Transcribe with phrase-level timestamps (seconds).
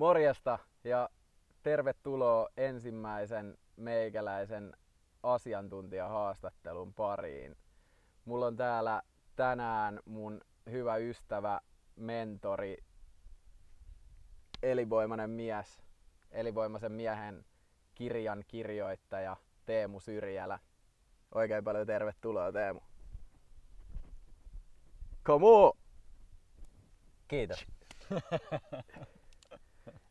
[0.00, 1.08] Morjesta ja
[1.62, 4.72] tervetuloa ensimmäisen meikäläisen
[5.22, 7.56] asiantuntijahaastattelun pariin.
[8.24, 9.02] Mulla on täällä
[9.36, 10.40] tänään mun
[10.70, 11.60] hyvä ystävä,
[11.96, 12.76] mentori,
[14.62, 15.82] elinvoimainen mies,
[16.30, 17.44] elinvoimaisen miehen
[17.94, 19.36] kirjan kirjoittaja
[19.66, 20.58] Teemu Syrjälä.
[21.34, 22.80] Oikein paljon tervetuloa Teemu.
[25.24, 25.72] Come on!
[27.28, 27.66] Kiitos.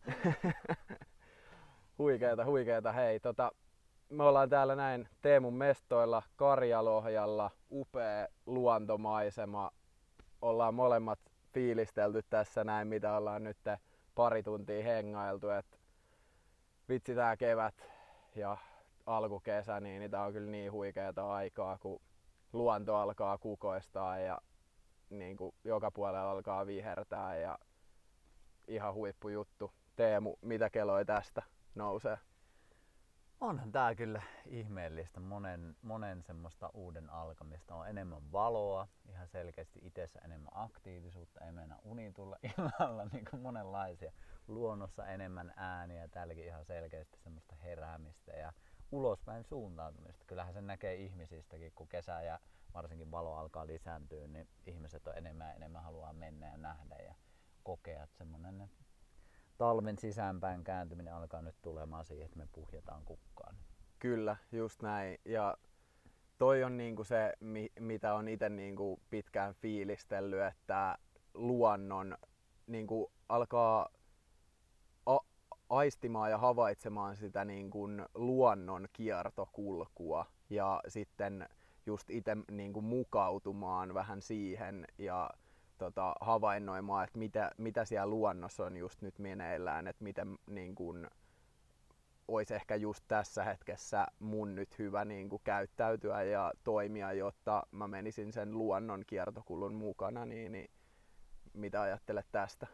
[2.00, 2.92] huikeeta, huikeeta.
[2.92, 3.52] Hei, tota,
[4.10, 9.72] me ollaan täällä näin Teemun mestoilla Karjalohjalla, upea luontomaisema.
[10.42, 11.20] Ollaan molemmat
[11.54, 13.58] fiilistelty tässä näin, mitä ollaan nyt
[14.16, 15.50] pari tuntia hengailtu.
[15.50, 15.80] Et
[16.90, 17.76] vitsi tää kevät
[18.36, 18.58] ja
[19.06, 22.02] alkukesä, niin, niin tää on kyllä niin huikeeta aikaa, kun
[22.54, 24.42] luonto alkaa kukoistaa ja
[25.10, 27.60] niin kuin joka puolella alkaa vihertää ja
[28.68, 29.72] ihan huippujuttu.
[30.00, 31.42] Teemu, mitä keloi tästä
[31.76, 32.18] nousee?
[33.42, 35.20] Onhan tää kyllä ihmeellistä.
[35.20, 37.76] Monen, monen semmoista uuden alkamista.
[37.76, 43.42] On enemmän valoa, ihan selkeästi itsessä enemmän aktiivisuutta, ei mennä uni tulla illalla, niin kuin
[43.42, 44.12] monenlaisia.
[44.48, 48.54] Luonnossa enemmän ääniä, täälläkin ihan selkeästi semmoista heräämistä ja
[48.92, 50.26] ulospäin suuntautumista.
[50.28, 52.40] Kyllähän se näkee ihmisistäkin, kun kesä ja
[52.74, 57.16] varsinkin valo alkaa lisääntyä, niin ihmiset on enemmän ja enemmän haluaa mennä ja nähdä ja
[57.64, 58.04] kokea.
[58.04, 58.70] Että semmoinen
[59.60, 63.56] talven sisäänpäin kääntyminen alkaa nyt tulemaan siihen, että me puhjetaan kukkaan.
[64.00, 65.18] Kyllä, just näin.
[65.26, 65.58] Ja
[66.38, 67.34] toi on niinku se,
[67.80, 70.98] mitä on itse niinku pitkään fiilistellyt, että
[71.34, 72.18] luonnon
[72.68, 73.90] niinku alkaa
[75.06, 75.26] a-
[75.70, 81.50] aistimaan ja havaitsemaan sitä niinku luonnon kiertokulkua ja sitten
[81.86, 85.30] just itse niin mukautumaan vähän siihen ja
[85.80, 91.08] tota, havainnoimaan, että mitä, mitä siellä luonnossa on just nyt meneillään, että miten niin kuin,
[92.28, 97.88] olisi ehkä just tässä hetkessä mun nyt hyvä niin kuin, käyttäytyä ja toimia, jotta mä
[97.88, 100.72] menisin sen luonnon kiertokulun mukana, niin, niin
[101.54, 102.68] mitä ajattelet tästä?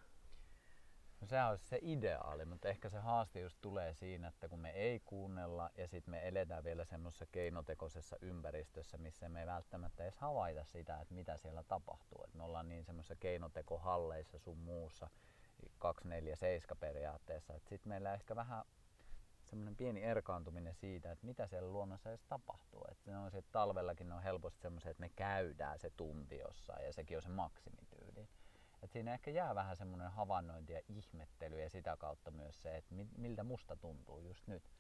[1.26, 4.70] No sehän olisi se ideaali, mutta ehkä se haaste just tulee siinä, että kun me
[4.70, 10.18] ei kuunnella ja sitten me eletään vielä semmoisessa keinotekoisessa ympäristössä, missä me ei välttämättä edes
[10.18, 12.24] havaita sitä, että mitä siellä tapahtuu.
[12.28, 15.10] Et me ollaan niin semmoisessa keinotekohalleissa sun muussa
[15.78, 18.66] 247 periaatteessa, että sitten meillä ehkä vähän
[19.44, 22.88] semmoinen pieni erkaantuminen siitä, että mitä siellä luonnossa edes tapahtuu.
[23.06, 26.94] Ne on se, että talvellakin on helposti semmoisia, että me käydään se tunti jossain ja
[26.94, 28.28] sekin on se maksimityyli.
[28.86, 32.96] Et siinä ehkä jää vähän semmoinen havainnointi ja ihmettely ja sitä kautta myös se, että
[33.18, 34.72] miltä musta tuntuu just nyt.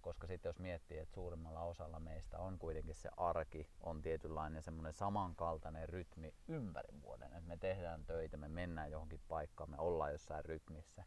[0.00, 4.92] Koska sitten jos miettii, että suurimmalla osalla meistä on kuitenkin se arki, on tietynlainen semmoinen
[4.92, 7.32] samankaltainen rytmi ympäri vuoden.
[7.32, 11.04] Että me tehdään töitä, me mennään johonkin paikkaan, me ollaan jossain rytmissä.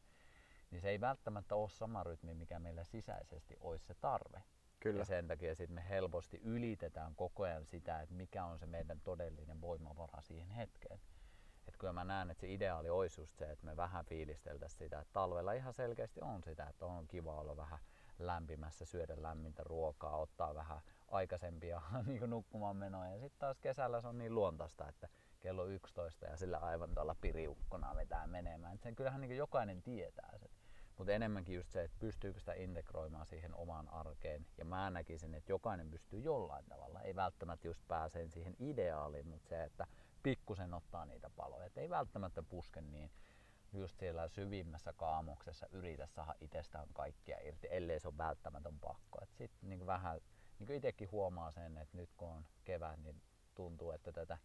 [0.72, 4.44] Niin se ei välttämättä ole sama rytmi, mikä meillä sisäisesti olisi se tarve.
[4.80, 5.00] Kyllä.
[5.00, 9.02] Ja sen takia sitten me helposti ylitetään koko ajan sitä, että mikä on se meidän
[9.02, 11.00] todellinen voimavara siihen hetkeen
[11.72, 15.00] että kyllä mä näen, että se ideaali olisi just se, että me vähän fiilisteltäisiin sitä,
[15.00, 17.80] että talvella ihan selkeästi on sitä, että on kiva olla vähän
[18.20, 23.12] lämpimässä, syödä lämmintä ruokaa, ottaa vähän aikaisempia niin nukkumaan menoja.
[23.12, 25.08] Ja sitten taas kesällä se on niin luontaista, että
[25.40, 28.76] kello 11 ja sillä aivan tuolla piriukkona vetää menemään.
[28.76, 30.50] Et sen kyllähän niin jokainen tietää sen.
[30.98, 34.46] Mutta enemmänkin just se, että pystyykö sitä integroimaan siihen omaan arkeen.
[34.58, 37.02] Ja mä näkisin, että jokainen pystyy jollain tavalla.
[37.02, 39.88] Ei välttämättä just pääseen siihen ideaaliin, mutta se, että
[40.24, 41.66] pikkusen ottaa niitä paloja.
[41.66, 43.12] Et ei välttämättä puske niin
[43.74, 49.20] just siellä syvimmässä kaamuksessa yritä saada itsestään kaikkia irti, ellei se ole välttämätön pakko.
[49.26, 50.22] Sitten niin vähän,
[50.60, 53.22] niin itsekin huomaa sen, että nyt kun on kevät, niin
[53.56, 54.38] tuntuu, että tätä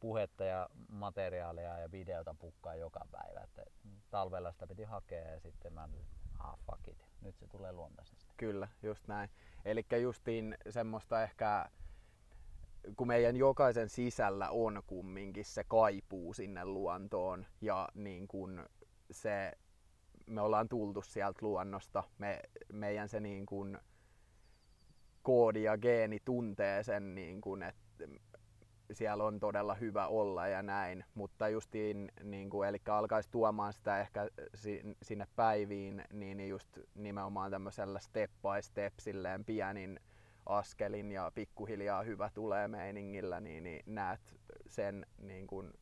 [0.00, 3.40] puhetta ja materiaalia ja videota pukkaa joka päivä.
[3.40, 3.64] Että
[4.10, 5.88] talvella sitä piti hakea ja sitten mä
[6.38, 8.34] ah fuck it, nyt se tulee luontaisesti.
[8.36, 9.30] Kyllä, just näin.
[9.64, 11.68] Eli justiin semmoista ehkä
[12.96, 18.66] kun meidän jokaisen sisällä on kumminkin se kaipuu sinne luontoon ja niin kun
[19.10, 19.52] se,
[20.26, 22.40] me ollaan tultu sieltä luonnosta, me,
[22.72, 23.78] meidän se niin kun
[25.22, 28.04] koodi ja geeni tuntee sen, niin kun, että
[28.92, 34.00] siellä on todella hyvä olla ja näin, mutta justiin, niin kuin, eli alkaisi tuomaan sitä
[34.00, 34.28] ehkä
[35.02, 40.00] sinne päiviin, niin just nimenomaan tämmöisellä step by step silleen pienin
[40.46, 45.72] askelin ja pikkuhiljaa hyvä tulee meiningillä, niin, niin näet sen niin kuin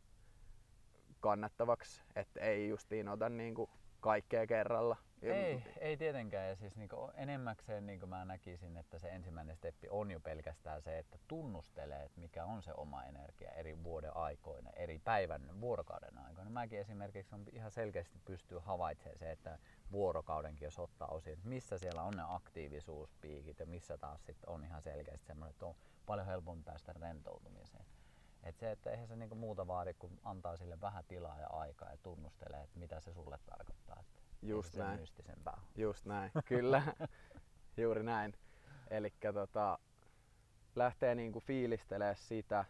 [1.20, 3.70] kannattavaksi, että ei justiin ota niin kuin
[4.00, 4.96] kaikkea kerralla.
[5.32, 6.48] Ei, ei tietenkään.
[6.48, 10.98] Ja siis niinku enemmäkseen niinku mä näkisin, että se ensimmäinen steppi on jo pelkästään se,
[10.98, 16.50] että tunnustelee, että mikä on se oma energia eri vuoden aikoina, eri päivän, vuorokauden aikoina.
[16.50, 19.58] Mäkin esimerkiksi on ihan selkeästi pystyy havaitsemaan se, että
[19.92, 24.64] vuorokaudenkin jos ottaa osin, että missä siellä on ne aktiivisuuspiikit ja missä taas sitten on
[24.64, 25.74] ihan selkeästi semmoinen, että on
[26.06, 27.84] paljon helpompi päästä rentoutumiseen.
[28.42, 31.90] Et se, että eihän se niinku muuta vaadi, kun antaa sille vähän tilaa ja aikaa
[31.90, 33.96] ja tunnustelee, että mitä se sulle tarkoittaa.
[34.00, 35.00] Että Just näin.
[35.00, 35.60] mystisempää.
[35.76, 36.82] Just näin, kyllä.
[37.76, 38.34] Juuri näin.
[38.90, 39.78] Eli tota,
[40.76, 42.64] lähtee niinku fiilistelee sitä,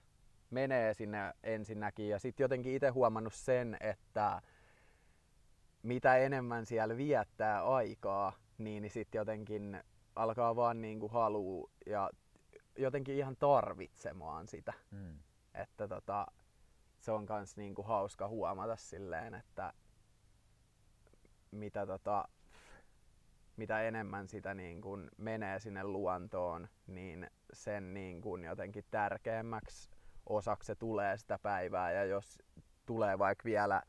[0.51, 4.43] menee sinne ensinnäkin ja sitten jotenkin itse huomannut sen, että
[5.83, 9.83] mitä enemmän siellä viettää aikaa, niin, niin sitten jotenkin
[10.17, 12.11] alkaa vaan niinku haluu ja
[12.79, 14.73] jotenkin ihan tarvitsemaan sitä.
[14.91, 15.19] Mm.
[15.55, 16.27] Että tota,
[16.99, 19.73] se on kans niinku hauska huomata silleen, että
[21.55, 22.29] mitä, tota,
[23.57, 29.91] mitä enemmän sitä niin kun menee sinne luontoon, niin sen niin kun jotenkin tärkeämmäksi
[30.27, 31.93] osaksi se tulee sitä päivää.
[31.93, 32.39] Ja jos
[32.87, 33.83] tulee vaikka vielä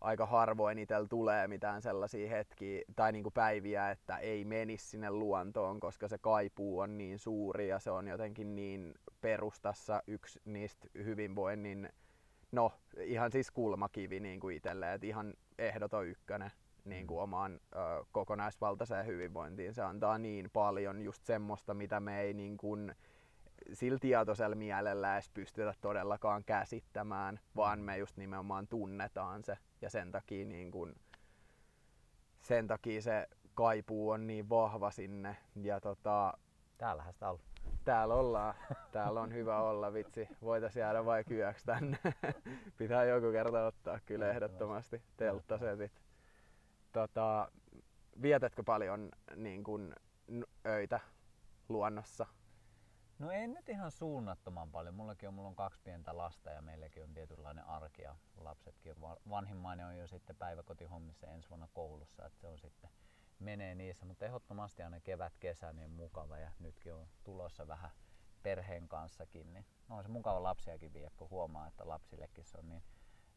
[0.00, 5.10] aika harvoin itsellä tulee mitään sellaisia hetkiä tai niin kuin päiviä, että ei menisi sinne
[5.10, 10.88] luontoon, koska se kaipuu on niin suuri ja se on jotenkin niin perustassa yksi niistä
[10.94, 11.88] hyvinvoinnin,
[12.52, 16.50] no ihan siis kulmakivi niin kuin itselle, että ihan ehdoton ykkönen
[16.84, 19.74] niin kuin omaan ö, kokonaisvaltaiseen hyvinvointiin.
[19.74, 22.94] Se antaa niin paljon just semmoista, mitä me ei niin kuin,
[23.72, 30.12] sillä tietoisella mielellä edes pystytä todellakaan käsittämään, vaan me just nimenomaan tunnetaan se ja sen
[30.12, 30.94] takia, niin kun,
[32.42, 35.36] sen takia se kaipuu on niin vahva sinne.
[35.62, 36.34] Ja tota,
[36.82, 37.38] Täällähän sitä on.
[37.84, 38.54] Täällä ollaan.
[38.92, 40.28] Täällä on hyvä olla, vitsi.
[40.42, 41.98] Voitais jäädä vai yöksi tänne.
[42.78, 45.92] Pitää joku kerta ottaa kyllä ehdottomasti telttasetit.
[46.92, 47.48] Tota,
[48.22, 49.94] vietätkö paljon niin kun,
[50.66, 51.00] öitä
[51.68, 52.26] luonnossa?
[53.18, 54.94] No ei nyt ihan suunnattoman paljon.
[54.94, 59.00] Mullakin on, mulla on kaksi pientä lasta ja meilläkin on tietynlainen arki ja lapsetkin.
[59.30, 62.90] Vanhimmainen on jo sitten päiväkotihommissa ensi vuonna koulussa, että se on sitten
[63.38, 67.90] menee niissä, mutta ehdottomasti aina kevät, kesä niin mukava ja nytkin on tulossa vähän
[68.42, 72.82] perheen kanssakin, niin on se mukava lapsiakin vie, kun huomaa, että lapsillekin se on niin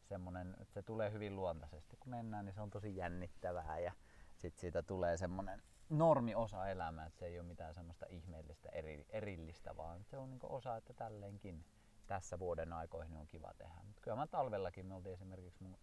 [0.08, 1.96] semmoinen, että se tulee hyvin luontaisesti.
[1.96, 3.92] Kun mennään, niin se on tosi jännittävää ja
[4.36, 9.06] sitten siitä tulee semmoinen normi osa elämää, että se ei ole mitään semmoista ihmeellistä eri,
[9.08, 11.64] erillistä, vaan se on niinku osa, että tälleenkin
[12.06, 13.80] tässä vuoden aikoihin on kiva tehdä.
[13.84, 15.78] Mutta kyllä mä talvellakin, me oltiin esimerkiksi mun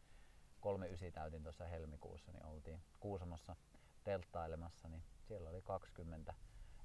[0.59, 3.55] kolme ysi täytin tuossa helmikuussa, niin oltiin Kuusamossa
[4.03, 6.33] telttailemassa, niin siellä oli 20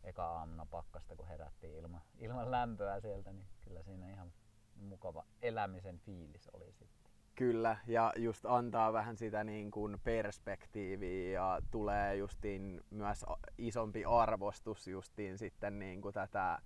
[0.04, 4.32] eka aamuna pakkasta, kun herättiin ilman, ilman lämpöä sieltä, niin kyllä siinä ihan
[4.76, 7.07] mukava elämisen fiilis oli sitten.
[7.38, 13.24] Kyllä, ja just antaa vähän sitä niin kuin perspektiiviä ja tulee justiin myös
[13.58, 16.58] isompi arvostus justiin sitten niin kuin tätä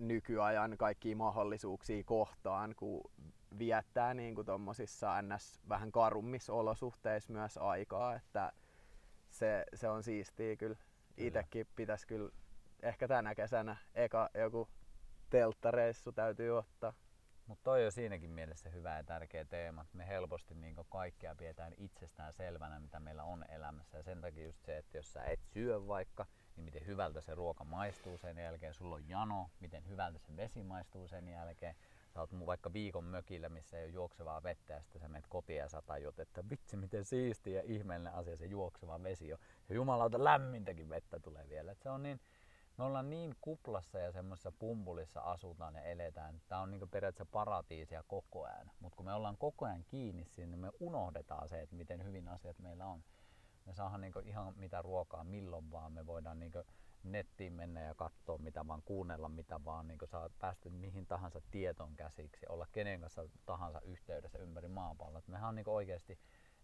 [0.00, 3.10] nykyajan kaikkia mahdollisuuksia kohtaan, kun
[3.58, 5.60] viettää niin kuin tommosissa ns.
[5.68, 8.52] vähän karummissa olosuhteissa myös aikaa, että
[9.30, 10.76] se, se on siistiä kyllä.
[11.16, 12.30] Itekin pitäisi kyllä
[12.82, 14.68] ehkä tänä kesänä eka joku
[15.30, 16.92] telttareissu täytyy ottaa.
[17.48, 21.72] Mutta toi on siinäkin mielessä hyvä ja tärkeä teema, että me helposti niin kaikkea pidetään
[21.76, 23.96] itsestään selvänä, mitä meillä on elämässä.
[23.96, 27.34] Ja sen takia just se, että jos sä et syö vaikka, niin miten hyvältä se
[27.34, 28.74] ruoka maistuu sen jälkeen.
[28.74, 31.74] Sulla on jano, miten hyvältä se vesi maistuu sen jälkeen.
[32.14, 35.58] Sä oot vaikka viikon mökillä, missä ei ole juoksevaa vettä ja sitten sä menet kotiin
[35.58, 39.38] ja sä tajut, että vitsi miten siisti ja ihmeellinen asia se juokseva vesi on.
[39.68, 41.72] Ja jumalauta lämmintäkin vettä tulee vielä.
[41.72, 42.20] Et se on niin,
[42.78, 46.40] me ollaan niin kuplassa ja semmoisessa pumpulissa asutaan ja eletään.
[46.48, 48.70] Tämä on niin periaatteessa paratiisia koko ajan.
[48.80, 52.28] Mutta kun me ollaan koko ajan kiinni siinä, niin me unohdetaan se, että miten hyvin
[52.28, 53.04] asiat meillä on.
[53.64, 55.92] Me saadaan niin ihan mitä ruokaa milloin vaan.
[55.92, 56.52] Me voidaan niin
[57.02, 59.88] nettiin mennä ja katsoa mitä vaan, kuunnella mitä vaan.
[59.88, 65.22] Niin saa päästä mihin tahansa tietoon käsiksi, olla kenen kanssa tahansa yhteydessä ympäri maapalloa.
[65.26, 66.18] Mehän on niin oikeasti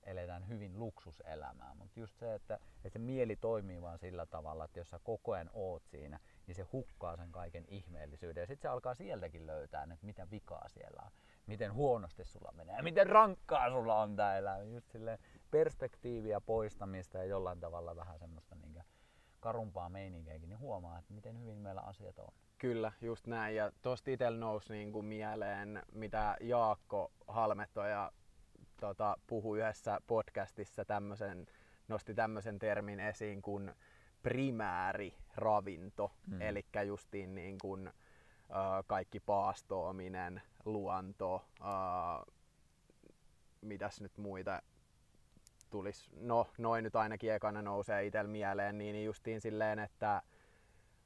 [0.07, 4.81] eletään hyvin luksuselämää, mutta just se, että, että se mieli toimii vaan sillä tavalla, että
[4.81, 8.73] jos sä koko ajan oot siinä, niin se hukkaa sen kaiken ihmeellisyyden ja sitten se
[8.73, 11.11] alkaa sieltäkin löytää, että mitä vikaa siellä on,
[11.47, 15.19] miten huonosti sulla menee, miten rankkaa sulla on tää elämä, just silleen
[15.51, 18.85] perspektiiviä poistamista ja jollain tavalla vähän semmoista niin
[19.41, 22.29] karumpaa meininkiäkin, niin huomaa, että miten hyvin meillä asiat on.
[22.59, 23.57] Kyllä, just näin.
[23.57, 28.13] Ja tosta itsellä nousi niin kuin mieleen, mitä Jaakko Halmetto ja
[28.85, 31.47] tota, puhui yhdessä podcastissa tämmöisen,
[31.89, 33.73] nosti tämmöisen termin esiin kuin
[34.23, 36.43] primääriravinto, mm.
[36.43, 42.35] eli justiin niin kuin, äh, kaikki paastoaminen, luonto, äh,
[43.61, 44.63] mitäs nyt muita
[45.71, 50.23] tulisi, no noin nyt ainakin ekana nousee itsellä mieleen, niin justiin silleen, että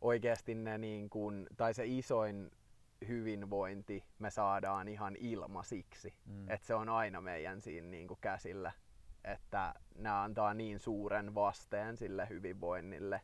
[0.00, 2.50] oikeasti ne niin kuin, tai se isoin
[3.08, 6.14] hyvinvointi me saadaan ihan ilmasiksi.
[6.26, 6.50] Mm.
[6.50, 8.72] Että se on aina meidän siinä niin kuin käsillä.
[9.24, 13.20] Että nämä antaa niin suuren vasteen sille hyvinvoinnille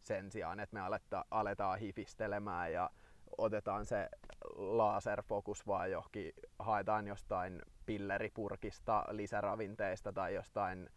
[0.00, 2.90] sen sijaan, että me aletta, aletaan hifistelemään ja
[3.38, 4.08] otetaan se
[4.56, 10.90] laserfokus vaan johonkin, haetaan jostain pilleripurkista, lisäravinteista tai jostain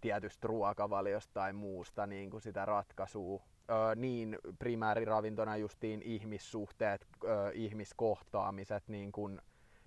[0.00, 3.42] tietystä ruokavaliosta tai muusta niin kuin sitä ratkaisua.
[3.70, 9.40] Öö, niin primääriravintona justiin ihmissuhteet, öö, ihmiskohtaamiset, niin kuin,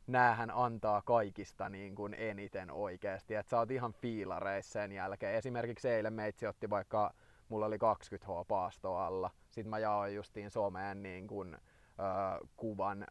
[0.07, 3.35] näähän antaa kaikista niin kuin eniten oikeasti.
[3.35, 5.35] Et sä oot ihan fiilareissa sen jälkeen.
[5.35, 7.13] Esimerkiksi eilen meitsi otti vaikka,
[7.49, 9.31] mulla oli 20 H paasto alla.
[9.49, 13.07] Sitten mä jaoin justiin someen niin kuin, öö, kuvan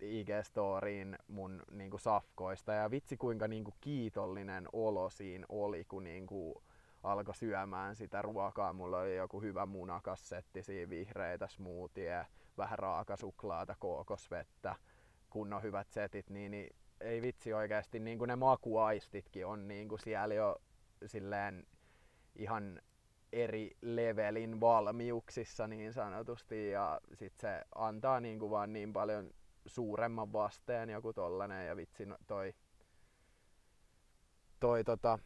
[0.00, 6.62] IG-storiin mun niinku safkoista ja vitsi kuinka niinku kiitollinen olo siinä oli, kun niinku
[7.06, 8.72] alkoi syömään sitä ruokaa.
[8.72, 12.26] Mulla oli joku hyvä munakassetti, siinä vihreitä smoothie,
[12.58, 14.76] vähän raakasuklaata, kookosvettä,
[15.30, 20.00] kunnon hyvät setit, niin, niin ei vitsi oikeasti, niin kuin ne makuaistitkin on niin kuin
[20.00, 20.56] siellä jo
[21.06, 21.66] silleen
[22.36, 22.80] ihan
[23.32, 29.30] eri levelin valmiuksissa niin sanotusti ja sit se antaa niin kuin vaan niin paljon
[29.66, 32.54] suuremman vasteen joku tollanen ja vitsi no, toi,
[34.60, 35.18] toi tota,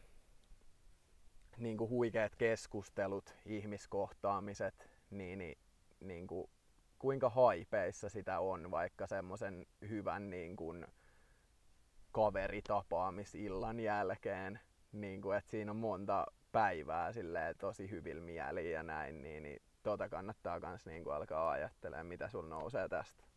[1.61, 5.57] niin kuin huikeat keskustelut, ihmiskohtaamiset, niin, niin,
[5.99, 6.49] niin kuin,
[6.99, 10.87] kuinka haipeissa sitä on vaikka semmoisen hyvän niin kuin,
[12.11, 14.59] kaveritapaamisillan jälkeen,
[14.91, 19.61] niin kuin, että siinä on monta päivää silleen, tosi hyvillä mieliä ja näin, niin, niin
[19.83, 23.30] tota kannattaa myös niin alkaa ajattelemaan, mitä sulla nousee tästä.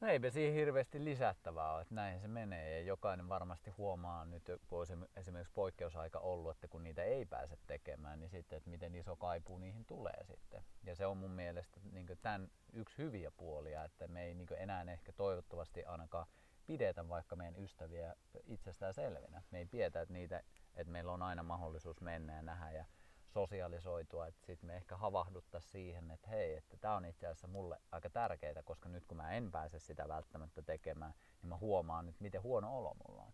[0.00, 4.42] No eipä siihen hirveästi lisättävää ole, että näin se menee ja jokainen varmasti huomaa nyt,
[4.66, 8.94] kun olisi esimerkiksi poikkeusaika ollut, että kun niitä ei pääse tekemään, niin sitten, että miten
[8.94, 10.64] iso kaipuu niihin tulee sitten.
[10.84, 14.82] Ja se on mun mielestä niin tämän yksi hyviä puolia, että me ei niin enää
[14.82, 16.26] ehkä toivottavasti ainakaan
[16.66, 18.14] pidetä vaikka meidän ystäviä
[18.46, 19.42] itsestään selvinä.
[19.50, 20.42] Me ei pidetä, että, niitä,
[20.76, 22.84] että meillä on aina mahdollisuus mennä ja nähdä ja
[23.28, 27.80] sosialisoitua, että sitten me ehkä havahduttaa siihen, että hei, että tämä on itse asiassa mulle
[27.92, 32.20] aika tärkeää, koska nyt kun mä en pääse sitä välttämättä tekemään, niin mä huomaan nyt,
[32.20, 33.32] miten huono olo mulla on.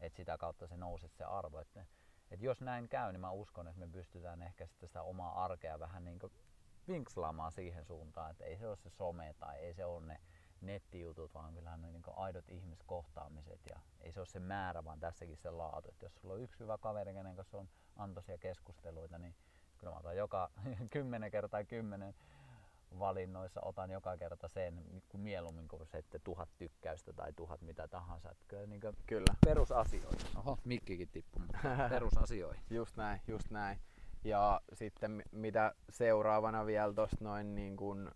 [0.00, 1.58] Että sitä kautta se nousee se arvo.
[1.58, 1.86] Että,
[2.30, 5.78] että jos näin käy, niin mä uskon, että me pystytään ehkä sitten sitä omaa arkea
[5.78, 6.32] vähän niin kuin
[6.88, 10.20] vinkslaamaan siihen suuntaan, että ei se ole se some tai ei se ole ne
[10.62, 15.36] nettijutut, vaan kyllähän ne niin aidot ihmiskohtaamiset ja ei se ole se määrä, vaan tässäkin
[15.36, 15.88] se laatu.
[15.88, 19.34] Että jos sulla on yksi hyvä kaveri, kenen kanssa on antoisia keskusteluita, niin
[19.78, 20.50] kyllä mä otan joka
[20.92, 22.14] kymmenen kertaa kymmenen
[22.98, 27.88] valinnoissa otan joka kerta sen, kun mieluummin kuin se, että tuhat tykkäystä tai tuhat mitä
[27.88, 28.30] tahansa.
[28.30, 29.34] Että kyllä, niin kyllä.
[29.46, 30.36] perusasioihin.
[30.36, 31.42] Oho, mikkikin tippuu,
[31.90, 32.62] perusasioihin.
[32.70, 33.78] just näin, just näin.
[34.24, 38.10] Ja sitten mitä seuraavana vielä tuosta noin niin kuin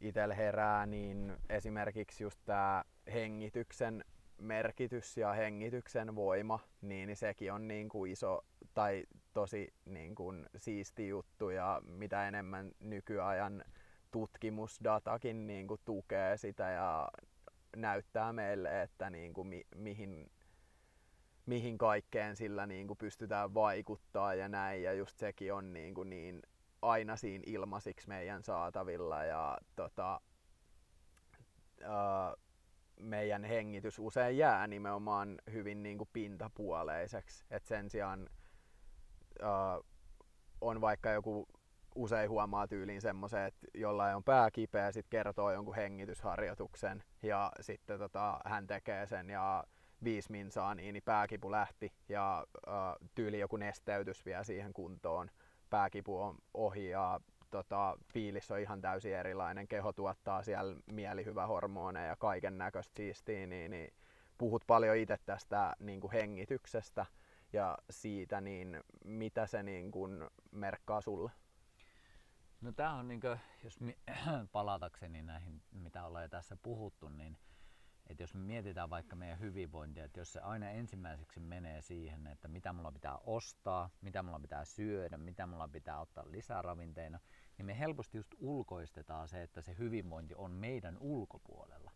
[0.00, 4.04] itsellä herää, niin esimerkiksi just tämä hengityksen
[4.40, 11.08] merkitys ja hengityksen voima, niin sekin on niin kuin iso tai tosi niin kuin siisti
[11.08, 13.64] juttu ja mitä enemmän nykyajan
[14.10, 17.10] tutkimusdatakin niin kuin tukee sitä ja
[17.76, 20.30] näyttää meille, että niin kuin mi- mihin,
[21.46, 26.10] mihin kaikkeen sillä niin kuin pystytään vaikuttaa ja näin ja just sekin on niin, kuin
[26.10, 26.42] niin
[26.82, 30.20] aina siinä ilmaisiksi meidän saatavilla ja tota,
[31.82, 32.34] ää,
[33.00, 37.44] meidän hengitys usein jää nimenomaan hyvin niin kuin pintapuoleiseksi.
[37.50, 38.28] Et sen sijaan
[39.42, 39.80] ää,
[40.60, 41.48] on vaikka joku
[41.94, 47.98] usein huomaa tyyliin semmoisen, että jollain on pää kipeä, sitten kertoo jonkun hengitysharjoituksen ja sitten
[47.98, 49.64] tota, hän tekee sen ja
[50.04, 55.30] viisi minsaa, niin, niin pääkipu lähti ja ää, tyyli joku nesteytys vielä siihen kuntoon
[55.70, 59.68] pääkipu on ohi ja tota, fiilis on ihan täysin erilainen.
[59.68, 63.92] Keho tuottaa siellä mielihyvähormoneja ja kaiken näköistä siistiä, niin, niin
[64.38, 67.06] puhut paljon itse tästä niin kuin hengityksestä
[67.52, 71.30] ja siitä, niin mitä se niin kuin merkkaa sulle?
[72.60, 73.78] No tämä on, niin kuin, jos
[74.52, 77.38] palatakseni näihin, mitä ollaan jo tässä puhuttu, niin
[78.10, 82.48] että jos me mietitään vaikka meidän hyvinvointia, että jos se aina ensimmäiseksi menee siihen, että
[82.48, 87.20] mitä mulla pitää ostaa, mitä mulla pitää syödä, mitä mulla pitää ottaa lisäravinteina,
[87.58, 91.90] niin me helposti just ulkoistetaan se, että se hyvinvointi on meidän ulkopuolella.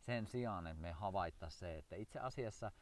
[0.00, 2.72] Sen sijaan, että me havaittaisiin se, että itse asiassa,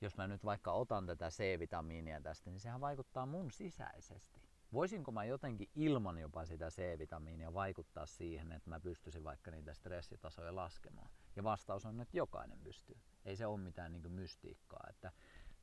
[0.00, 4.49] jos mä nyt vaikka otan tätä C-vitamiinia tästä, niin sehän vaikuttaa mun sisäisesti.
[4.72, 10.56] Voisinko mä jotenkin ilman jopa sitä C-vitamiinia vaikuttaa siihen, että mä pystyisin vaikka niitä stressitasoja
[10.56, 11.10] laskemaan?
[11.36, 12.96] Ja vastaus on, että jokainen pystyy.
[13.24, 14.86] Ei se ole mitään niin mystiikkaa.
[14.90, 15.12] Että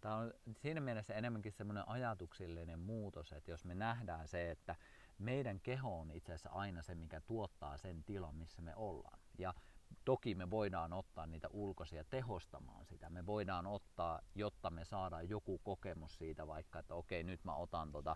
[0.01, 4.75] Tämä on siinä mielessä enemmänkin semmoinen ajatuksillinen muutos, että jos me nähdään se, että
[5.17, 9.19] meidän keho on itse asiassa aina se, mikä tuottaa sen tilan, missä me ollaan.
[9.37, 9.53] Ja
[10.05, 13.09] toki me voidaan ottaa niitä ulkoisia tehostamaan sitä.
[13.09, 17.91] Me voidaan ottaa, jotta me saadaan joku kokemus siitä vaikka, että okei, nyt mä otan
[17.91, 18.15] tota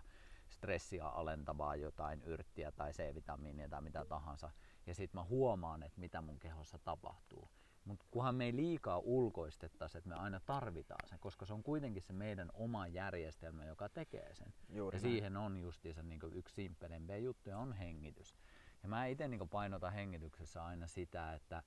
[0.52, 4.50] stressiä alentavaa jotain yrttiä tai C-vitamiinia tai mitä tahansa.
[4.86, 7.48] Ja sitten mä huomaan, että mitä mun kehossa tapahtuu.
[7.84, 12.02] Mutta kunhan me ei liikaa ulkoistettaisi, että me aina tarvitaan sen, koska se on kuitenkin
[12.02, 14.54] se meidän oma järjestelmä, joka tekee sen.
[14.68, 15.12] Juuri ja näin.
[15.12, 18.36] siihen on justiinsa niin yksi simppelempiä juttuja on hengitys.
[18.82, 21.62] Ja mä itse niin painotan hengityksessä aina sitä, että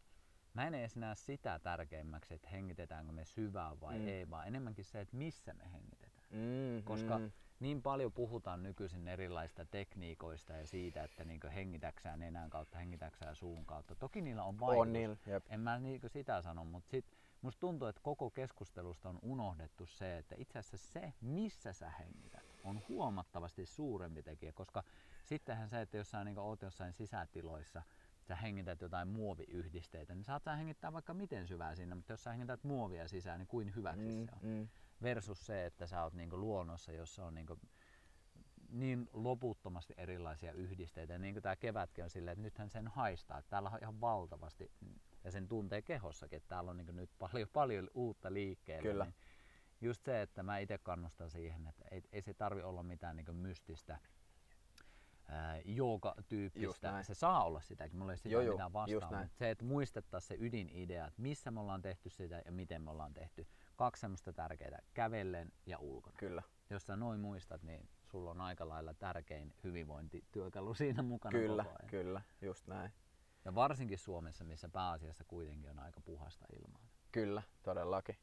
[0.54, 4.08] mä en edes näe sitä tärkeimmäksi, että hengitetäänkö me syvään vai Mm.
[4.08, 6.27] ei, vaan enemmänkin se, että missä me hengitetään.
[6.32, 12.50] Mm, Koska mm, niin paljon puhutaan nykyisin erilaisista tekniikoista ja siitä, että niin hengitäksää nenän
[12.50, 13.95] kautta, hengitäksää suun kautta.
[13.95, 14.81] Toki niillä on vaikutus.
[14.81, 15.45] on niillä, jep.
[15.50, 17.05] En mä niin sitä sano, mutta sit
[17.41, 22.43] musta tuntuu, että koko keskustelusta on unohdettu se, että itse asiassa se, missä sä hengität,
[22.63, 24.83] on huomattavasti suurempi tekijä, koska
[25.24, 27.83] sittenhän se, että jos sä niin oot jossain sisätiloissa,
[28.27, 32.31] sä hengität jotain muoviyhdisteitä, niin saat sä hengittää vaikka miten syvää siinä, mutta jos sä
[32.31, 34.39] hengität muovia sisään, niin kuin hyväksi Mm, se on.
[34.41, 34.67] mm,
[35.02, 37.48] Versus se, että sä oot niin luonnossa, jossa on niin
[38.70, 41.18] niin loputtomasti erilaisia yhdisteitä.
[41.18, 43.42] Niin kuin tämä kevätkin on silleen, että nythän sen haistaa.
[43.42, 44.72] Täällä on ihan valtavasti,
[45.24, 48.82] ja sen tuntee kehossakin, että täällä on niin nyt paljon, paljon uutta liikkeellä.
[48.92, 49.06] Kyllä.
[49.06, 49.16] Niin
[49.82, 53.36] just se, että mä itse kannustan siihen, että ei, ei se tarvi olla mitään niin
[53.36, 54.00] mystistä
[55.66, 56.92] jooga-tyyppistä.
[56.92, 57.06] näin.
[57.06, 59.18] Se saa olla sitäkin, mulla ei sitä Joo, mitään vastaan.
[59.18, 62.92] mutta Se, että muistettaisiin se ydinidea, että missä me ollaan tehty sitä ja miten me
[62.92, 63.48] ollaan tehty.
[63.75, 66.15] Kaksi semmoista tärkeää, kävellen ja ulkona.
[66.20, 71.63] kyllä, Jos sä noin muistat, niin sulla on aika lailla tärkein hyvinvointityökalu siinä mukana kyllä,
[71.63, 71.89] koko ajan.
[71.89, 72.91] kyllä, just näin.
[73.46, 76.88] Ja varsinkin Suomessa, missä pääasiassa kuitenkin on aika puhasta ilmaa.
[77.12, 78.17] Kyllä, todellakin.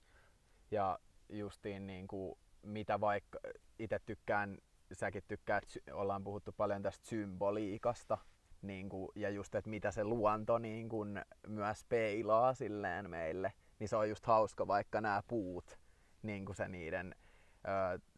[0.71, 3.39] Ja justiin niin kuin, mitä vaikka
[3.79, 4.59] itse tykkään,
[4.93, 8.19] säkin tykkäät, ollaan puhuttu paljon tästä symboliikasta,
[8.63, 13.89] niin kuin, ja just, että mitä se luonto niin kuin, myös peilaa silleen meille, niin
[13.89, 15.79] se on just hauska vaikka nämä puut,
[16.23, 17.15] niin kuin se niiden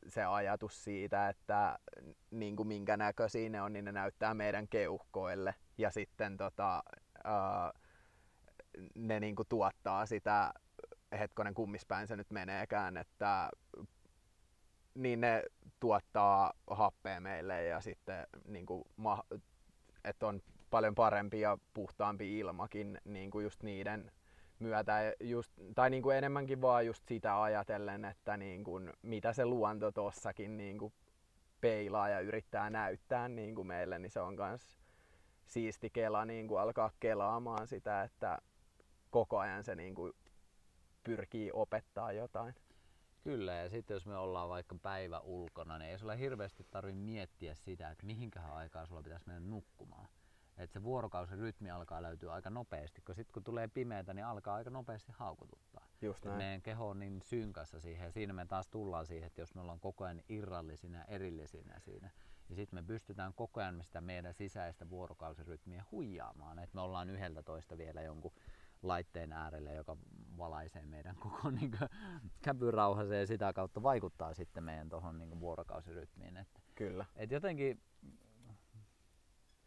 [0.08, 1.78] se ajatus siitä, että
[2.30, 5.54] niin kuin minkä näköisiä ne on, niin ne näyttää meidän keuhkoille.
[5.78, 6.82] Ja sitten tota,
[8.94, 10.52] ne niin kuin tuottaa sitä,
[11.18, 13.50] hetkonen kummispäin se nyt meneekään, että
[14.94, 15.42] niin ne
[15.80, 18.84] tuottaa happea meille ja sitten niin kuin,
[20.04, 24.12] että on paljon parempi ja puhtaampi ilmakin niin kuin just niiden
[24.58, 25.14] myötä.
[25.20, 29.92] Just, tai niin kuin enemmänkin vaan just sitä ajatellen, että niin kuin, mitä se luonto
[29.92, 30.92] tossakin niin kuin
[31.60, 34.78] peilaa ja yrittää näyttää niin kuin meille, niin se on myös
[35.46, 38.38] siisti kela niin kuin alkaa kelaamaan sitä, että
[39.10, 40.12] koko ajan se niin kuin
[41.04, 42.54] pyrkii opettaa jotain.
[43.24, 47.54] Kyllä, ja sitten jos me ollaan vaikka päivä ulkona, niin ei sulla hirveästi tarvitse miettiä
[47.54, 50.08] sitä, että mihinkähän aikaa sulla pitäisi mennä nukkumaan.
[50.56, 54.70] Et se vuorokausirytmi alkaa löytyä aika nopeasti, kun sitten kun tulee pimeätä, niin alkaa aika
[54.70, 55.86] nopeasti haukututtaa.
[56.02, 56.38] Just Et näin.
[56.38, 59.60] meidän keho on niin synkassa siihen ja siinä me taas tullaan siihen, että jos me
[59.60, 62.10] ollaan koko ajan irrallisina ja erillisinä siinä,
[62.48, 67.42] niin sitten me pystytään koko ajan sitä meidän sisäistä vuorokausirytmiä huijaamaan, että me ollaan yhdeltä
[67.42, 68.32] toista vielä jonkun
[68.82, 69.96] laitteen äärelle, joka
[70.38, 71.70] valaisee meidän koko niin
[72.42, 76.36] käpyrauhaseen ja sitä kautta vaikuttaa sitten meidän tuohon niin vuorokausirytmiin.
[76.36, 77.04] Että, Kyllä.
[77.16, 77.80] et jotenkin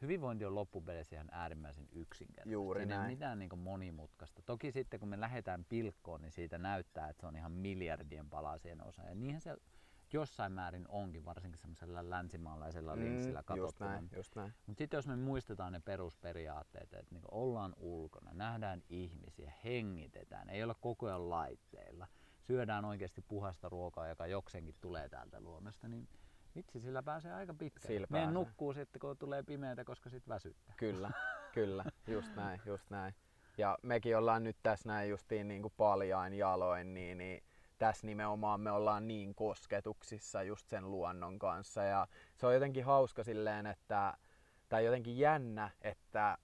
[0.01, 2.49] hyvinvointi on loppupeleissä ihan äärimmäisen yksinkertaista.
[2.51, 3.13] Juuri Siinä ei ole näin.
[3.13, 4.41] mitään niin monimutkaista.
[4.41, 8.83] Toki sitten kun me lähdetään pilkkoon, niin siitä näyttää, että se on ihan miljardien palasien
[8.83, 9.01] osa.
[9.03, 9.57] Ja niinhän se
[10.13, 13.89] jossain määrin onkin, varsinkin semmoisella länsimaalaisella linssillä Mm, just katsottuna.
[13.91, 14.53] näin, just näin.
[14.65, 20.63] Mutta sitten jos me muistetaan ne perusperiaatteet, että niinku ollaan ulkona, nähdään ihmisiä, hengitetään, ei
[20.63, 22.07] olla koko ajan laitteilla,
[22.39, 26.07] syödään oikeasti puhasta ruokaa, joka jokseenkin tulee täältä luonnosta, niin
[26.58, 27.88] vitsi, sillä pääsee aika pitkälle.
[27.88, 28.43] Sillä Meidän pääsee.
[28.43, 30.76] nukkuu sitten, kun tulee pimeätä, koska sitten väsyttää.
[30.78, 31.12] Kyllä,
[31.54, 33.13] kyllä, just näin, just näin.
[33.58, 37.43] Ja mekin ollaan nyt tässä näin justiin niin kuin paljain jaloin, niin, niin
[37.78, 41.84] tässä nimenomaan me ollaan niin kosketuksissa just sen luonnon kanssa.
[41.84, 44.13] Ja se on jotenkin hauska silleen, että,
[44.70, 46.38] tai jotenkin jännä, että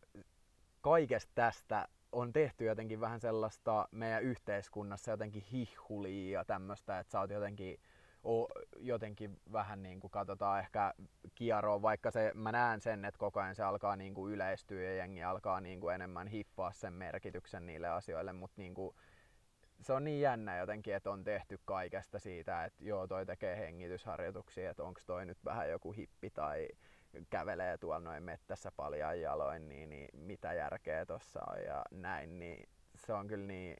[0.81, 7.19] kaikesta tästä on tehty jotenkin vähän sellaista meidän yhteiskunnassa jotenkin hihhulia ja tämmöistä, että sä
[7.19, 7.79] oot jotenkin
[8.79, 10.93] jotenkin vähän niin kuin katsotaan ehkä
[11.35, 14.95] kieroon, vaikka se, mä näen sen, että koko ajan se alkaa niin kuin yleistyä ja
[14.95, 18.95] jengi alkaa niin kuin enemmän hiffaa sen merkityksen niille asioille, mutta niin kuin,
[19.81, 24.69] se on niin jännä jotenkin, että on tehty kaikesta siitä, että joo toi tekee hengitysharjoituksia,
[24.71, 26.67] että onko toi nyt vähän joku hippi tai
[27.29, 32.69] kävelee tuolla noin mettässä paljain jaloin, niin, niin mitä järkeä tossa on ja näin, niin
[32.95, 33.77] se on kyllä niin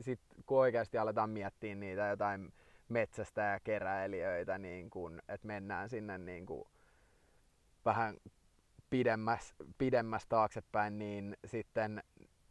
[0.00, 2.52] sit kun oikeasti aletaan miettiä niitä jotain
[2.88, 6.68] metsästä ja keräilijöitä, niin kun, että mennään sinne niin kun
[7.84, 8.16] vähän
[8.90, 12.02] pidemmäs, pidemmäs taaksepäin, niin sitten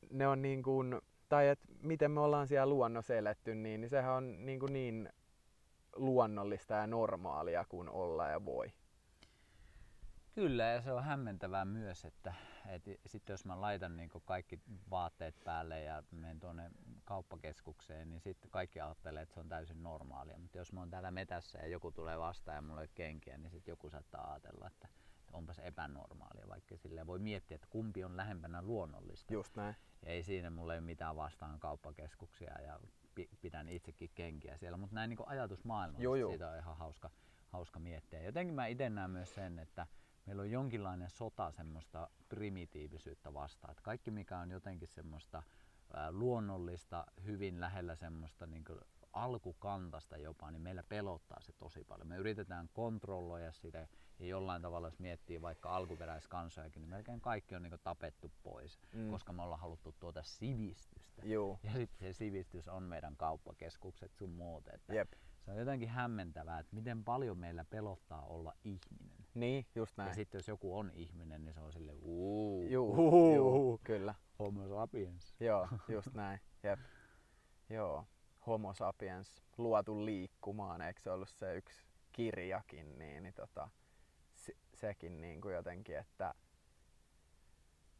[0.10, 4.13] ne on niin kuin, tai että miten me ollaan siellä luonnossa eletty, niin, niin sehän
[4.13, 5.10] on niin, kuin niin
[5.95, 8.71] luonnollista ja normaalia kuin olla ja voi.
[10.38, 12.34] Kyllä, ja se on hämmentävää myös, että,
[12.67, 16.71] että sitten jos mä laitan niin kaikki vaatteet päälle ja menen tuonne
[17.06, 20.38] kauppakeskukseen, niin sitten kaikki ajattelee, että se on täysin normaalia.
[20.38, 23.52] Mutta jos mä oon täällä metässä ja joku tulee vastaan ja mulla ei kenkiä, niin
[23.52, 24.88] sitten joku saattaa ajatella, että
[25.34, 29.34] onpas epänormaalia, vaikka sille voi miettiä, että kumpi on lähempänä luonnollista.
[29.34, 29.76] Just näin.
[30.06, 32.80] Ja ei siinä mulle ole mitään vastaan kauppakeskuksia ja
[33.41, 37.10] pidän itsekin kenkiä siellä, mutta näin niin ajatusmaailmallisesti siitä on ihan hauska,
[37.50, 38.21] hauska miettiä.
[38.21, 39.88] Jotenkin mä itse näen myös sen, että
[40.27, 43.71] meillä on jonkinlainen sota semmoista primitiivisyyttä vastaan.
[43.71, 45.43] Että kaikki mikä on jotenkin semmoista
[46.09, 48.63] luonnollista, hyvin lähellä semmoista niin
[49.13, 52.07] alkukantasta jopa, niin meillä pelottaa se tosi paljon.
[52.07, 53.87] Me yritetään kontrolloida sitä
[54.19, 59.12] ja jollain tavalla jos miettii vaikka alkuperäiskansojakin, niin melkein kaikki on niin tapettu pois, mm.
[59.12, 61.21] koska me ollaan haluttu tuota sivistystä.
[61.25, 61.60] Juu.
[61.63, 64.67] Ja sitten se sivistys on meidän kauppakeskukset sun muut.
[64.67, 65.13] Että Jep.
[65.45, 69.17] Se on jotenkin hämmentävää, että miten paljon meillä pelottaa olla ihminen.
[69.34, 70.08] Niin, just näin.
[70.08, 72.67] Ja sitten jos joku on ihminen, niin se on sille uuu.
[72.67, 74.15] Juu, juu, kyllä.
[74.39, 75.36] Homo sapiens.
[75.39, 76.39] Joo, just näin.
[76.63, 76.80] Jep.
[77.69, 78.06] Joo.
[78.47, 83.69] Homo sapiens, luotu liikkumaan, eikö se ollut se yksi kirjakin, niin, niin tota,
[84.77, 86.33] sekin niin kuin jotenkin, että,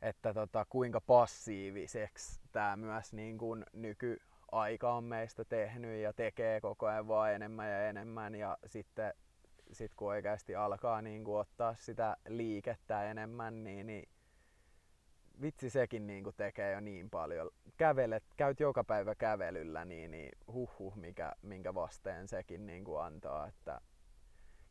[0.02, 6.88] että tota, kuinka passiiviseksi tämä myös niin kuin nykyaika on meistä tehnyt ja tekee koko
[6.88, 9.14] ajan vaan enemmän ja enemmän ja sitten
[9.72, 14.10] sit kun oikeasti alkaa niin kuin ottaa sitä liikettä enemmän, niin, niin
[15.42, 17.52] vitsi sekin niin kuin tekee jo niin paljon.
[17.78, 23.48] Kävelet, käyt joka päivä kävelyllä, niin, niin huhhuh, mikä, minkä vasteen sekin niin kuin antaa,
[23.48, 23.82] että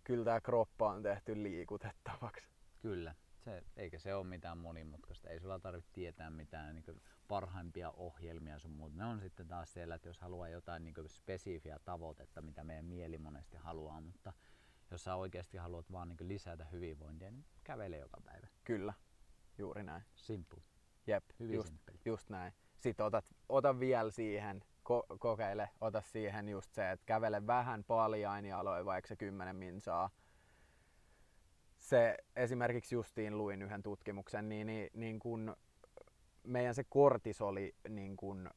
[0.06, 2.48] kyllä tämä kroppa on tehty liikutettavaksi.
[2.82, 3.14] Kyllä,
[3.44, 5.28] se, eikä se ole mitään monimutkaista.
[5.28, 8.96] Ei sulla tarvitse tietää mitään niin parhaimpia ohjelmia sun muuta.
[8.96, 13.18] Ne on sitten taas siellä, että jos haluaa jotain niin spesifiä tavoitetta, mitä meidän mieli
[13.18, 14.32] monesti haluaa, mutta
[14.90, 18.48] jos sä oikeasti haluat vaan niin lisätä hyvinvointia, niin kävele joka päivä.
[18.64, 18.94] Kyllä,
[19.58, 20.02] juuri näin.
[20.14, 20.62] Simple.
[21.06, 21.98] Jep, Hyvin just, simppeli.
[22.04, 22.52] just näin.
[22.76, 28.44] Sitten otat, ota vielä siihen ko- kokeile, ota siihen just se, että kävele vähän paljain
[28.44, 30.10] jaloin, vaikka se 10 minsaa.
[31.78, 35.56] Se esimerkiksi justiin luin yhden tutkimuksen, niin, niin, niin kun
[36.42, 38.50] meidän se kortisoli niin kun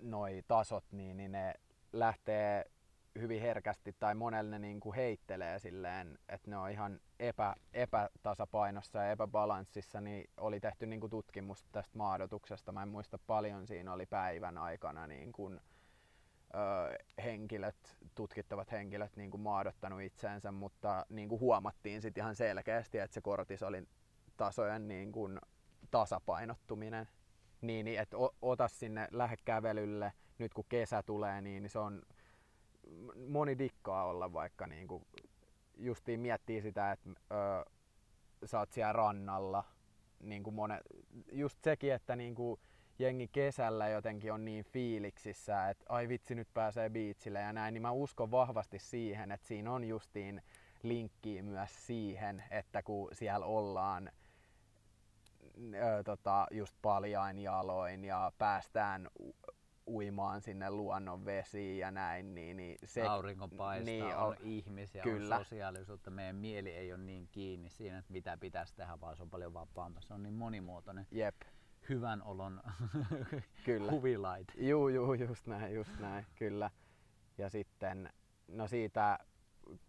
[0.00, 1.54] noi tasot, niin, niin ne
[1.92, 2.70] lähtee
[3.18, 8.98] hyvin herkästi tai monelle ne niin kuin heittelee silleen, että ne on ihan epä, epätasapainossa
[8.98, 12.72] ja epäbalanssissa, niin oli tehty niin kuin tutkimus tästä maadotuksesta.
[12.72, 15.60] Mä en muista paljon siinä oli päivän aikana niin kuin,
[16.54, 22.98] ö, henkilöt, tutkittavat henkilöt niin kuin maadottanut itseensä, mutta niin kuin huomattiin sitten ihan selkeästi,
[22.98, 23.88] että se kortisolin
[24.36, 25.38] tasojen niin kuin
[25.90, 27.08] tasapainottuminen
[27.60, 32.02] niin, että ota sinne lähekävelylle, nyt kun kesä tulee, niin se on
[33.28, 34.88] moni dikkaa olla vaikka niin
[35.76, 37.70] justiin miettii sitä, että ö,
[38.44, 39.64] sä oot siellä rannalla.
[40.20, 40.80] Niin mone,
[41.32, 42.34] just sekin, että niin
[42.98, 47.82] jengi kesällä jotenkin on niin fiiliksissä, että ai vitsi nyt pääsee biitsille ja näin, niin
[47.82, 50.42] mä uskon vahvasti siihen, että siinä on justiin
[50.82, 54.10] linkki myös siihen, että kun siellä ollaan
[55.74, 59.08] ö, tota, just paljain jaloin ja päästään
[59.92, 62.34] uimaan sinne luonnon vesiin ja näin.
[62.34, 65.36] Niin, niin se, Aurinko paistaa, niin, on, on ihmisiä, kyllä.
[65.36, 66.10] on sosiaalisuutta.
[66.10, 69.54] Meidän mieli ei ole niin kiinni siinä, että mitä pitäisi tehdä, vaan se on paljon
[69.54, 70.02] vapaampaa.
[70.02, 71.06] Se on niin monimuotoinen.
[71.10, 71.36] Jep.
[71.88, 72.62] Hyvän olon
[73.64, 73.92] kyllä.
[73.92, 74.48] huvilait.
[74.56, 76.70] Juu, juu, just näin, just näin, kyllä.
[77.38, 78.12] Ja sitten,
[78.48, 79.18] no siitä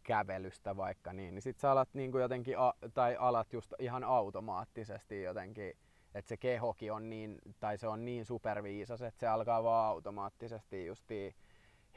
[0.03, 4.03] kävelystä vaikka niin, niin sit sä alat niin kuin jotenkin, a, tai alat just ihan
[4.03, 5.73] automaattisesti jotenkin
[6.15, 10.85] että se kehokin on niin, tai se on niin superviisas, että se alkaa vaan automaattisesti
[10.85, 11.35] justi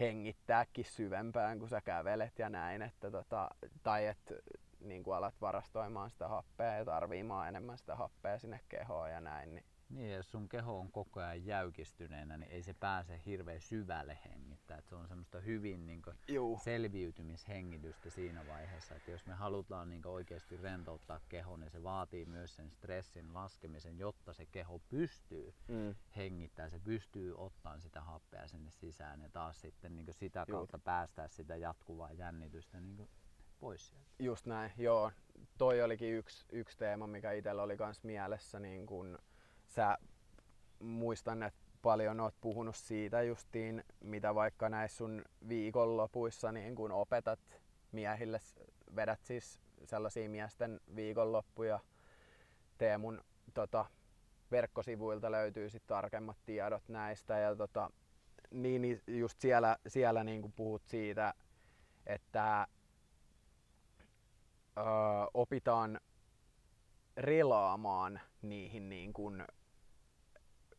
[0.01, 3.51] hengittääkin syvempään, kun sä kävelet ja näin, että tota,
[3.83, 4.35] tai että
[4.81, 9.65] niin alat varastoimaan sitä happea ja tarviimaan enemmän sitä happea sinne kehoon ja näin, niin
[9.89, 14.79] niin, jos sun keho on koko ajan jäykistyneenä, niin ei se pääse hirveän syvälle hengittää.
[14.79, 16.17] Et se on semmoista hyvin niin kuin,
[16.63, 18.95] selviytymishengitystä siinä vaiheessa.
[18.95, 23.99] Että jos me halutaan niin oikeasti rentouttaa keho, niin se vaatii myös sen stressin laskemisen,
[23.99, 25.95] jotta se keho pystyy mm.
[26.17, 26.71] hengittämään.
[26.71, 31.57] Se pystyy ottamaan sitä happea sinne sisään ja taas sitten niin sitä kautta päästää sitä
[31.57, 33.09] jatkuvaa jännitystä niin
[33.61, 34.07] pois sieltä.
[34.19, 35.13] Just näin, joo.
[35.59, 38.61] Toi olikin yksi, yksi teema, mikä itsellä oli myös mielessä.
[38.61, 39.19] Niin kun,
[39.67, 39.99] sä
[40.81, 47.41] muistan, että paljon oot puhunut siitä justiin, mitä vaikka näissä sun viikonlopuissa niin kun opetat
[47.93, 48.41] miehille,
[48.97, 51.81] vedät siis sellaisia miesten viikonloppuja.
[52.79, 53.25] Teemun
[53.55, 53.85] tota,
[54.51, 57.91] verkkosivuilta löytyy sit tarkemmat tiedot näistä ja tota,
[58.51, 61.35] niin, niin just siellä, siellä niin kuin puhut siitä,
[62.07, 62.67] että
[64.79, 64.85] öö,
[65.35, 66.01] opitaan
[67.17, 69.45] relaamaan niihin niin kuin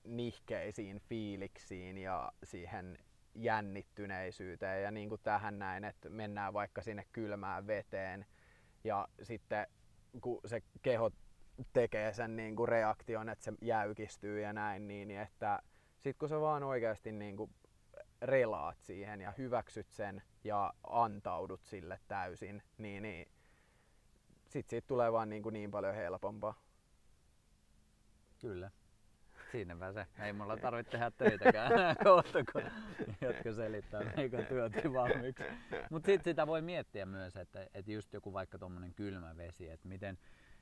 [0.04, 2.98] nihkeisiin fiiliksiin ja siihen
[3.36, 8.26] jännittyneisyyteen ja niin kuin tähän näin, että mennään vaikka sinne kylmään veteen
[8.84, 9.68] ja sitten
[10.22, 11.12] kun se keho
[11.74, 15.60] tekee sen niin kuin reaktion, että se jäykistyy ja näin, niin että
[15.94, 17.52] sitten kun sä vaan oikeasti niin kuin
[18.22, 23.28] relaat siihen ja hyväksyt sen ja antaudut sille täysin, niin, niin
[24.58, 26.62] sit siitä tulee vaan niin, kuin niin paljon helpompaa.
[28.42, 28.72] Kyllä.
[29.52, 30.08] Siinäpä se.
[30.20, 31.72] Ei mulla tarvitse tehdä töitäkään
[32.04, 32.62] kohta, kun
[33.22, 35.44] jotka selittää meikän työt valmiiksi.
[35.92, 39.88] Mutta sitten sitä voi miettiä myös, että, että just joku vaikka tuommoinen kylmä vesi, että
[39.88, 40.18] miten,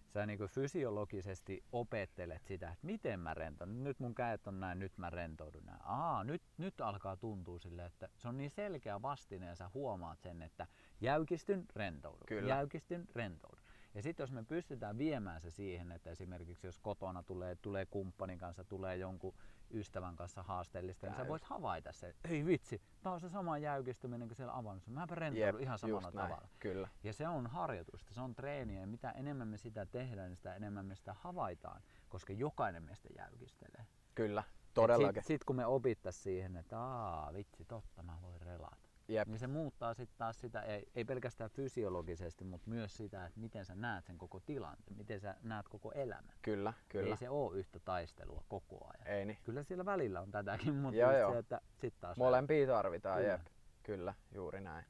[0.08, 3.84] sä niin fysiologisesti opettelet sitä, että miten mä rentoudun.
[3.84, 5.82] Nyt mun käet on näin, nyt mä rentoudun näin.
[5.84, 10.22] Aa, nyt, nyt alkaa tuntua sille, että se on niin selkeä vastine ja sä huomaat
[10.22, 10.68] sen, että
[11.02, 12.50] jäykistyn, rentoudun, Kyllä.
[12.50, 13.65] jäykistyn, rentoudun.
[13.96, 18.40] Ja sitten jos me pystytään viemään se siihen, että esimerkiksi jos kotona tulee, tulee kumppanin
[18.40, 19.34] kanssa, tulee jonkun
[19.74, 24.28] ystävän kanssa haasteellista, niin sä voit havaita se, ei vitsi, tää on se sama jäykistyminen
[24.28, 24.92] kuin siellä avannossa.
[24.92, 26.48] Mäpä rentoudun ihan samalla tavalla.
[26.60, 26.90] Kyllä.
[27.04, 30.56] Ja se on harjoitusta, se on treeniä ja mitä enemmän me sitä tehdään, niin sitä
[30.56, 33.86] enemmän me sitä havaitaan, koska jokainen meistä jäykistelee.
[34.16, 35.22] Kyllä, todellakin.
[35.22, 39.28] Sitten sit kun me opittaisiin siihen, että aa vitsi, totta mä voin relata Jep.
[39.28, 43.66] Niin se muuttaa sitten taas sitä, ei, ei pelkästään fysiologisesti, mutta myös sitä, että miten
[43.66, 46.36] sä näet sen koko tilanteen, miten sä näet koko elämän.
[46.42, 47.10] Kyllä, kyllä.
[47.10, 49.08] Ei se ole yhtä taistelua koko ajan.
[49.08, 49.38] Ei niin.
[49.44, 51.32] Kyllä siellä välillä on tätäkin, mutta joo, joo.
[51.32, 52.18] Se, että sit taas...
[52.18, 53.32] Molempia tarvitaan, kyllä.
[53.32, 53.42] jep.
[53.84, 54.86] Kyllä, juuri näin.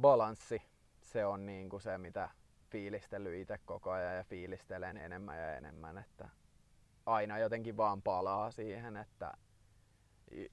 [0.00, 0.62] Balanssi,
[1.02, 2.30] se on niin kuin se, mitä
[2.70, 6.28] fiilistellyt itse koko ajan ja fiilistelen enemmän ja enemmän, että
[7.06, 9.32] aina jotenkin vaan palaa siihen, että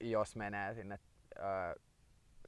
[0.00, 0.98] jos menee sinne
[1.38, 1.74] öö,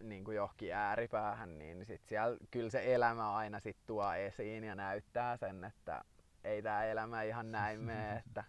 [0.03, 4.75] niin kuin johonkin ääripäähän, niin sit siellä kyllä se elämä aina sit tuo esiin ja
[4.75, 6.05] näyttää sen, että
[6.45, 8.45] ei tämä elämä ihan näin mene, että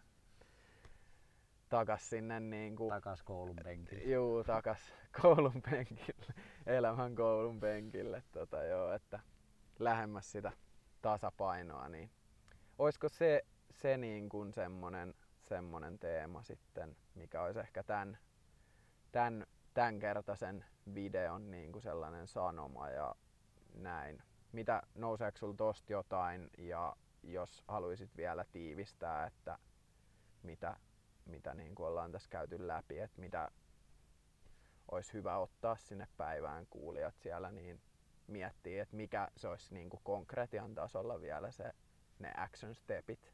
[1.70, 4.04] takas sinne niin kuin, takas koulun penkille.
[4.04, 6.34] Juu, takas koulun penkille,
[6.66, 9.20] elämän koulun penkille, tota, joo, että
[9.80, 10.52] lähemmäs sitä
[11.02, 12.12] tasapainoa, niin
[12.80, 18.18] olisiko se, se niin kuin semmonen, semmonen teema sitten, mikä olisi ehkä tämän,
[19.12, 19.46] tämän
[19.78, 23.16] tämänkertaisen videon niin kuin sellainen sanoma ja
[23.74, 24.24] näin.
[24.52, 29.58] Mitä nouseeko sinulla tosta jotain ja jos haluaisit vielä tiivistää, että
[30.44, 30.78] mitä,
[31.26, 33.52] mitä niin kuin ollaan tässä käyty läpi, että mitä
[34.92, 37.82] olisi hyvä ottaa sinne päivään kuulijat siellä, niin
[38.28, 41.72] miettii, että mikä se olisi niin kuin konkretian tasolla vielä se,
[42.20, 43.34] ne action stepit,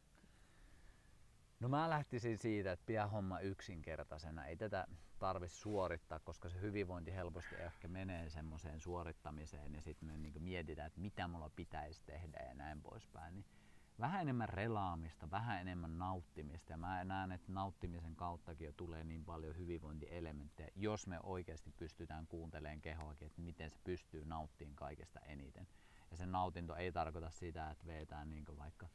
[1.63, 4.45] No mä lähtisin siitä, että pidä homma yksinkertaisena.
[4.45, 4.87] Ei tätä
[5.19, 10.87] tarvi suorittaa, koska se hyvinvointi helposti ehkä menee semmoiseen suorittamiseen ja sitten me niin mietitään,
[10.87, 13.33] että mitä mulla pitäisi tehdä ja näin poispäin.
[13.33, 13.45] Niin
[13.99, 19.25] vähän enemmän relaamista, vähän enemmän nauttimista ja mä näen, että nauttimisen kauttakin jo tulee niin
[19.25, 25.67] paljon hyvinvointielementtejä, jos me oikeasti pystytään kuuntelemaan kehoakin, että miten se pystyy nauttimaan kaikesta eniten.
[26.11, 28.87] Ja se nautinto ei tarkoita sitä, että veetään niin vaikka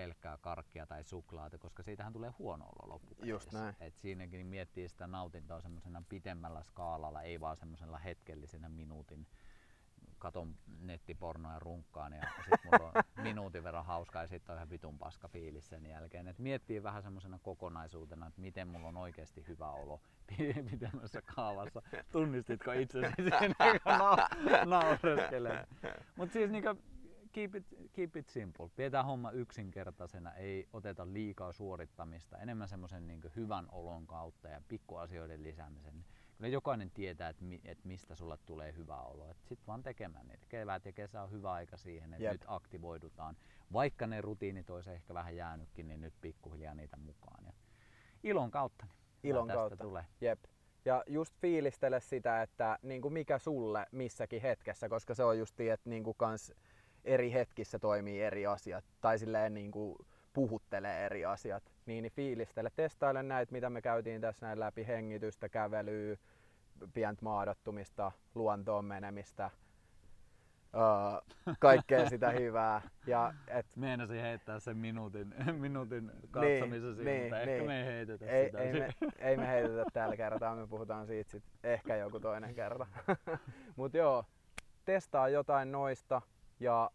[0.00, 3.30] pelkkää karkkia tai suklaata, koska siitähän tulee huono olo loppupeleissä.
[3.30, 3.74] Just näin.
[3.80, 9.26] Et siinäkin miettii sitä nautintoa semmoisena pitemmällä skaalalla, ei vaan semmoisella hetkellisenä minuutin
[10.18, 14.70] katon nettipornoa ja runkkaan ja sit mulla on minuutin verran hauskaa ja sitten on ihan
[14.70, 16.28] vitun paska fiilis sen jälkeen.
[16.28, 20.00] Et miettii vähän semmoisena kokonaisuutena, että miten mulla on oikeasti hyvä olo
[20.70, 21.82] pitemmässä kaavassa.
[22.12, 25.66] Tunnistitko itsesi siinä, kun na- naureskelee?
[26.16, 26.68] Mutta siis niinku,
[27.32, 28.68] keep it, keep it simple.
[28.76, 35.42] Pidetään homma yksinkertaisena, ei oteta liikaa suorittamista, enemmän semmoisen niin hyvän olon kautta ja pikkuasioiden
[35.42, 36.04] lisäämisen.
[36.36, 39.34] Kyllä jokainen tietää, että, mi, että mistä sulle tulee hyvä olo.
[39.44, 40.46] Sitten vaan tekemään niitä.
[40.48, 42.32] Kevät ja kesä on hyvä aika siihen, että Jep.
[42.32, 43.36] nyt aktivoidutaan.
[43.72, 47.44] Vaikka ne rutiinit olisi ehkä vähän jäänytkin, niin nyt pikkuhiljaa niitä mukaan.
[47.44, 47.52] Ja
[48.22, 48.86] ilon kautta.
[49.22, 49.84] Niin ilon kautta.
[49.84, 50.04] Tulee.
[50.20, 50.38] Jep.
[50.84, 55.60] Ja just fiilistele sitä, että niin kuin mikä sulle missäkin hetkessä, koska se on just
[55.60, 56.52] että niin kuin kans
[57.04, 59.96] eri hetkissä toimii eri asiat tai silleen niin kuin
[60.32, 65.48] puhuttelee eri asiat, niin, niin fiilistele, testaile näitä, mitä me käytiin tässä näin läpi, hengitystä,
[65.48, 66.16] kävelyä,
[66.94, 69.50] pientä maadottumista, luontoon menemistä,
[70.74, 72.82] uh, kaikkea sitä hyvää.
[73.06, 77.48] Ja et, Meinasin heittää sen minuutin, minuutin katsomisen niin, niin, mutta niin.
[77.48, 78.58] ehkä me ei heitetä ei, sitä.
[78.58, 78.88] Ei me,
[79.28, 82.86] ei me heitetä tällä kertaa, me puhutaan siitä sit ehkä joku toinen kerta.
[83.76, 84.24] Mut joo,
[84.84, 86.22] testaa jotain noista
[86.60, 86.90] ja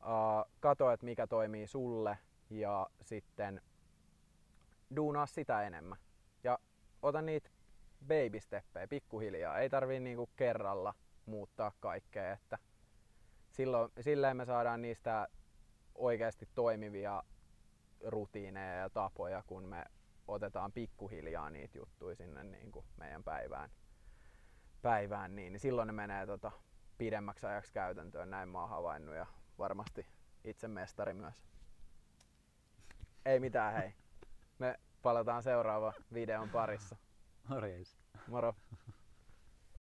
[0.00, 2.18] uh, kato, että mikä toimii sulle
[2.50, 3.62] ja sitten
[4.96, 5.98] duunaa sitä enemmän.
[6.44, 6.58] Ja
[7.02, 7.50] ota niitä
[8.02, 9.58] baby steppejä pikkuhiljaa.
[9.58, 10.94] Ei tarvii niinku kerralla
[11.26, 12.58] muuttaa kaikkea, että
[13.50, 15.28] silloin, silleen me saadaan niistä
[15.94, 17.22] oikeasti toimivia
[18.04, 19.84] rutiineja ja tapoja, kun me
[20.28, 23.70] otetaan pikkuhiljaa niitä juttuja sinne niin kuin meidän päivään,
[24.82, 26.52] päivään niin, niin silloin ne menee tota,
[26.98, 29.26] pidemmäksi ajaksi käytäntöön, näin mä oon havainnut ja
[29.58, 30.06] varmasti
[30.44, 31.34] itse mestari myös.
[33.24, 33.94] Ei mitään hei.
[34.58, 36.96] Me palataan seuraava videon parissa.
[37.48, 37.96] Morjens.
[38.26, 38.54] Moro.